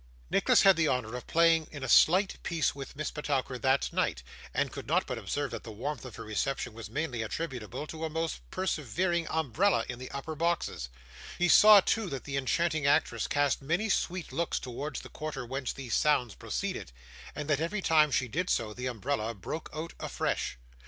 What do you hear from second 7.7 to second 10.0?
to a most persevering umbrella in